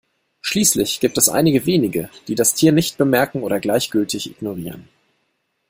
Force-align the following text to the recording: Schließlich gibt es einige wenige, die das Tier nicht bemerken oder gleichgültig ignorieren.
Schließlich 0.41 0.99
gibt 0.99 1.19
es 1.19 1.29
einige 1.29 1.67
wenige, 1.67 2.09
die 2.27 2.33
das 2.33 2.55
Tier 2.55 2.71
nicht 2.71 2.97
bemerken 2.97 3.43
oder 3.43 3.59
gleichgültig 3.59 4.31
ignorieren. 4.31 4.87